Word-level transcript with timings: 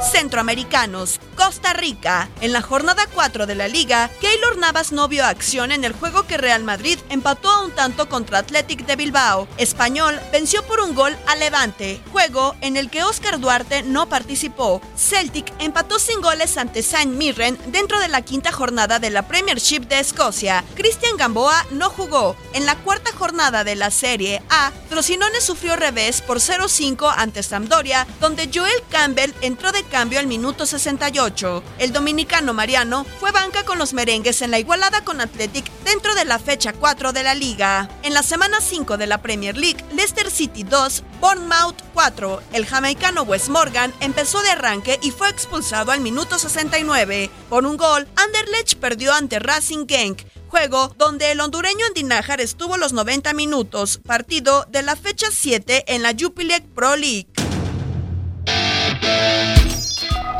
Centroamericanos, 0.00 1.20
Costa 1.36 1.72
Rica. 1.72 2.28
En 2.40 2.52
la 2.52 2.62
jornada 2.62 3.06
4 3.12 3.46
de 3.46 3.54
la 3.54 3.68
liga, 3.68 4.10
Keylor 4.20 4.58
Navas 4.58 4.92
no 4.92 5.08
vio 5.08 5.24
acción 5.24 5.72
en 5.72 5.84
el 5.84 5.92
juego 5.92 6.26
que 6.26 6.36
Real 6.36 6.64
Madrid 6.64 6.98
empató 7.08 7.50
a 7.50 7.64
un 7.64 7.70
tanto 7.72 8.08
contra 8.08 8.38
Athletic 8.38 8.86
de 8.86 8.96
Bilbao. 8.96 9.48
Español 9.56 10.20
venció 10.32 10.62
por 10.64 10.80
un 10.80 10.94
gol 10.94 11.16
a 11.26 11.36
Levante, 11.36 12.00
juego 12.12 12.54
en 12.60 12.76
el 12.76 12.90
que 12.90 13.04
Oscar 13.04 13.40
Duarte 13.40 13.82
no 13.82 14.08
participó. 14.08 14.80
Celtic 14.96 15.52
empató 15.58 15.98
sin 15.98 16.20
goles 16.20 16.56
ante 16.56 16.82
Saint 16.82 17.12
Mirren 17.12 17.58
dentro 17.66 17.98
de 18.00 18.08
la 18.08 18.22
quinta 18.22 18.52
jornada 18.52 18.98
de 18.98 19.10
la 19.10 19.26
Premiership 19.26 19.80
de 19.80 20.00
Escocia. 20.00 20.64
Cristian 20.74 21.16
Gamboa 21.16 21.66
no 21.70 21.90
jugó. 21.90 22.36
En 22.52 22.66
la 22.66 22.76
cuarta 22.76 23.03
jornada 23.24 23.64
de 23.64 23.74
la 23.74 23.90
Serie 23.90 24.42
A, 24.50 24.70
Frosinone 24.90 25.40
sufrió 25.40 25.76
revés 25.76 26.20
por 26.20 26.40
0-5 26.40 27.10
ante 27.16 27.42
Sampdoria, 27.42 28.06
donde 28.20 28.50
Joel 28.52 28.82
Campbell 28.90 29.32
entró 29.40 29.72
de 29.72 29.82
cambio 29.84 30.18
al 30.18 30.26
minuto 30.26 30.66
68. 30.66 31.62
El 31.78 31.94
dominicano 31.94 32.52
Mariano 32.52 33.06
fue 33.18 33.32
banca 33.32 33.64
con 33.64 33.78
los 33.78 33.94
merengues 33.94 34.42
en 34.42 34.50
la 34.50 34.58
igualada 34.58 35.04
con 35.04 35.22
Athletic 35.22 35.64
dentro 35.84 36.14
de 36.14 36.26
la 36.26 36.38
fecha 36.38 36.74
4 36.74 37.14
de 37.14 37.22
la 37.22 37.34
liga. 37.34 37.88
En 38.02 38.12
la 38.12 38.22
semana 38.22 38.60
5 38.60 38.98
de 38.98 39.06
la 39.06 39.22
Premier 39.22 39.56
League, 39.56 39.82
Leicester 39.94 40.30
City 40.30 40.62
2, 40.62 41.02
Bournemouth 41.18 41.80
4. 41.94 42.42
El 42.52 42.66
jamaicano 42.66 43.22
Wes 43.22 43.48
Morgan 43.48 43.94
empezó 44.00 44.42
de 44.42 44.50
arranque 44.50 45.00
y 45.00 45.12
fue 45.12 45.30
expulsado 45.30 45.92
al 45.92 46.02
minuto 46.02 46.38
69. 46.38 47.30
Por 47.48 47.64
un 47.64 47.78
gol, 47.78 48.06
Anderlecht 48.16 48.74
perdió 48.74 49.14
ante 49.14 49.38
Racing 49.38 49.86
Genk 49.88 50.24
juego 50.54 50.94
donde 50.96 51.32
el 51.32 51.40
hondureño 51.40 51.84
Andinajar 51.84 52.40
estuvo 52.40 52.76
los 52.76 52.92
90 52.92 53.32
minutos, 53.32 53.98
partido 54.06 54.64
de 54.70 54.82
la 54.82 54.94
fecha 54.94 55.26
7 55.32 55.86
en 55.88 56.04
la 56.04 56.14
Jupiler 56.16 56.62
Pro 56.62 56.94
League. 56.94 57.26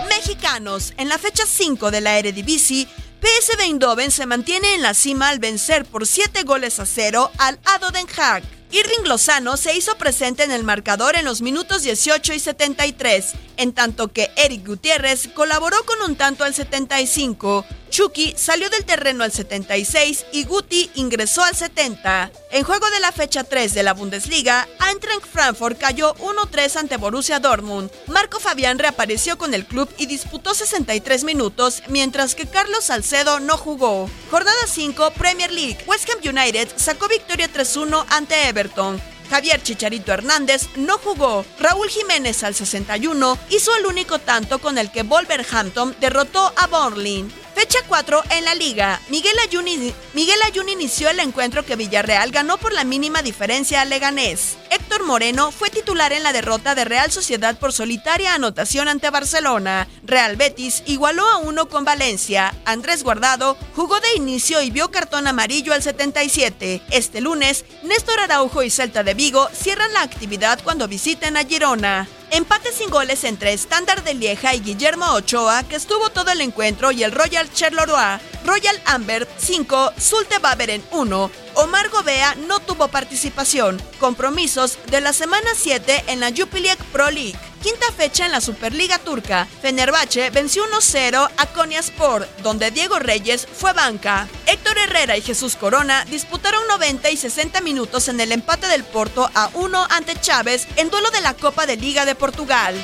Mexicanos, 0.08 0.94
en 0.98 1.08
la 1.08 1.18
fecha 1.18 1.42
5 1.44 1.90
de 1.90 2.00
la 2.00 2.16
Eredivisie, 2.16 2.86
PSV 3.20 3.60
Eindhoven 3.62 4.12
se 4.12 4.24
mantiene 4.26 4.76
en 4.76 4.82
la 4.82 4.94
cima 4.94 5.30
al 5.30 5.40
vencer 5.40 5.84
por 5.84 6.06
7 6.06 6.44
goles 6.44 6.78
a 6.78 6.86
0 6.86 7.32
al 7.38 7.58
Ado 7.64 7.90
Den 7.90 8.06
Haag. 8.16 8.44
Irving 8.70 9.08
Lozano 9.08 9.56
se 9.56 9.76
hizo 9.76 9.96
presente 9.96 10.44
en 10.44 10.52
el 10.52 10.62
marcador 10.62 11.16
en 11.16 11.24
los 11.24 11.42
minutos 11.42 11.82
18 11.82 12.34
y 12.34 12.38
73, 12.38 13.32
en 13.56 13.72
tanto 13.72 14.12
que 14.12 14.30
Eric 14.36 14.64
Gutiérrez 14.64 15.28
colaboró 15.34 15.84
con 15.84 16.08
un 16.08 16.14
tanto 16.14 16.44
al 16.44 16.54
75. 16.54 17.64
Chucky 17.94 18.34
salió 18.36 18.68
del 18.70 18.84
terreno 18.84 19.22
al 19.22 19.30
76 19.30 20.26
y 20.32 20.42
Guti 20.42 20.90
ingresó 20.96 21.44
al 21.44 21.54
70. 21.54 22.32
En 22.50 22.64
juego 22.64 22.90
de 22.90 22.98
la 22.98 23.12
fecha 23.12 23.44
3 23.44 23.72
de 23.72 23.84
la 23.84 23.94
Bundesliga, 23.94 24.66
Eintracht 24.90 25.24
Frankfurt 25.32 25.78
cayó 25.78 26.12
1-3 26.16 26.74
ante 26.74 26.96
Borussia 26.96 27.38
Dortmund. 27.38 27.92
Marco 28.08 28.40
Fabián 28.40 28.80
reapareció 28.80 29.38
con 29.38 29.54
el 29.54 29.64
club 29.64 29.88
y 29.96 30.06
disputó 30.06 30.54
63 30.54 31.22
minutos, 31.22 31.84
mientras 31.86 32.34
que 32.34 32.48
Carlos 32.48 32.86
Salcedo 32.86 33.38
no 33.38 33.56
jugó. 33.56 34.10
Jornada 34.28 34.66
5, 34.66 35.12
Premier 35.12 35.52
League. 35.52 35.78
West 35.86 36.10
Ham 36.10 36.18
United 36.36 36.68
sacó 36.74 37.06
victoria 37.06 37.48
3-1 37.48 38.06
ante 38.08 38.48
Everton. 38.48 39.00
Javier 39.30 39.62
Chicharito 39.62 40.12
Hernández 40.12 40.66
no 40.74 40.98
jugó. 40.98 41.46
Raúl 41.60 41.88
Jiménez 41.88 42.42
al 42.42 42.56
61 42.56 43.38
hizo 43.50 43.72
el 43.76 43.86
único 43.86 44.18
tanto 44.18 44.58
con 44.58 44.78
el 44.78 44.90
que 44.90 45.04
Wolverhampton 45.04 45.94
derrotó 46.00 46.52
a 46.56 46.66
Burnley. 46.66 47.43
Fecha 47.54 47.78
4 47.86 48.22
en 48.30 48.44
la 48.44 48.54
liga. 48.54 49.00
Miguel 49.08 49.36
Ayun, 49.44 50.68
inició 50.68 51.10
el 51.10 51.20
encuentro 51.20 51.64
que 51.64 51.76
Villarreal 51.76 52.32
ganó 52.32 52.58
por 52.58 52.72
la 52.72 52.82
mínima 52.82 53.22
diferencia 53.22 53.80
a 53.80 53.84
Leganés. 53.84 54.56
Héctor 54.70 55.04
Moreno 55.04 55.52
fue 55.52 55.70
titular 55.70 56.12
en 56.12 56.24
la 56.24 56.32
derrota 56.32 56.74
de 56.74 56.84
Real 56.84 57.12
Sociedad 57.12 57.56
por 57.56 57.72
solitaria 57.72 58.34
anotación 58.34 58.88
ante 58.88 59.08
Barcelona. 59.10 59.86
Real 60.02 60.36
Betis 60.36 60.82
igualó 60.86 61.28
a 61.28 61.36
uno 61.36 61.68
con 61.68 61.84
Valencia. 61.84 62.52
Andrés 62.64 63.04
Guardado 63.04 63.56
jugó 63.76 64.00
de 64.00 64.16
inicio 64.16 64.60
y 64.60 64.70
vio 64.70 64.90
cartón 64.90 65.28
amarillo 65.28 65.72
al 65.72 65.82
77. 65.82 66.82
Este 66.90 67.20
lunes, 67.20 67.64
Néstor 67.84 68.18
Araujo 68.18 68.64
y 68.64 68.70
Celta 68.70 69.04
de 69.04 69.14
Vigo 69.14 69.48
cierran 69.52 69.92
la 69.92 70.02
actividad 70.02 70.60
cuando 70.64 70.88
visiten 70.88 71.36
a 71.36 71.44
Girona. 71.44 72.08
Empate 72.34 72.72
sin 72.72 72.90
goles 72.90 73.22
entre 73.22 73.52
Standard 73.52 74.02
de 74.02 74.12
Lieja 74.12 74.56
y 74.56 74.60
Guillermo 74.60 75.06
Ochoa, 75.12 75.62
que 75.62 75.76
estuvo 75.76 76.10
todo 76.10 76.32
el 76.32 76.40
encuentro, 76.40 76.90
y 76.90 77.04
el 77.04 77.12
Royal 77.12 77.48
Charleroi. 77.52 78.18
Royal 78.44 78.82
Amber 78.86 79.28
5, 79.38 79.92
Zulte 80.00 80.40
Baveren 80.40 80.82
1. 80.90 81.30
Omar 81.54 81.90
Gobea 81.90 82.34
no 82.48 82.58
tuvo 82.58 82.88
participación. 82.88 83.80
Compromisos 84.00 84.78
de 84.90 85.00
la 85.00 85.12
semana 85.12 85.48
7 85.54 86.06
en 86.08 86.18
la 86.18 86.32
Jupiler 86.36 86.76
Pro 86.92 87.08
League. 87.08 87.38
Quinta 87.64 87.90
fecha 87.96 88.26
en 88.26 88.32
la 88.32 88.42
Superliga 88.42 88.98
Turca. 88.98 89.46
Fenerbahce 89.62 90.28
venció 90.28 90.62
1-0 90.66 91.30
a 91.34 91.46
Konyaspor, 91.46 92.28
donde 92.42 92.70
Diego 92.70 92.98
Reyes 92.98 93.48
fue 93.50 93.72
banca. 93.72 94.28
Héctor 94.44 94.76
Herrera 94.76 95.16
y 95.16 95.22
Jesús 95.22 95.56
Corona 95.56 96.04
disputaron 96.04 96.60
90 96.68 97.10
y 97.10 97.16
60 97.16 97.62
minutos 97.62 98.08
en 98.08 98.20
el 98.20 98.32
empate 98.32 98.68
del 98.68 98.84
Porto 98.84 99.30
a 99.34 99.48
1 99.54 99.86
ante 99.88 100.14
Chávez 100.14 100.68
en 100.76 100.90
duelo 100.90 101.10
de 101.10 101.22
la 101.22 101.32
Copa 101.32 101.64
de 101.64 101.78
Liga 101.78 102.04
de 102.04 102.14
Portugal. 102.14 102.74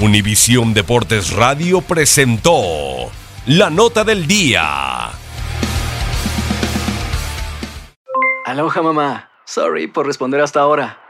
Univisión 0.00 0.74
Deportes 0.74 1.30
Radio 1.30 1.80
presentó 1.80 3.12
la 3.46 3.70
nota 3.70 4.02
del 4.02 4.26
día. 4.26 5.10
Aloha 8.46 8.82
mamá. 8.82 9.30
Sorry 9.44 9.86
por 9.86 10.06
responder 10.06 10.40
hasta 10.40 10.58
ahora. 10.58 11.09